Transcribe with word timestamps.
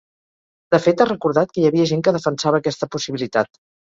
De 0.75 0.79
fet, 0.85 1.01
ha 1.01 1.05
recordat 1.09 1.51
que 1.57 1.61
hi 1.63 1.67
havia 1.69 1.85
gent 1.91 2.03
que 2.07 2.15
defensava 2.17 2.61
aquesta 2.63 2.89
possibilitat. 2.97 3.63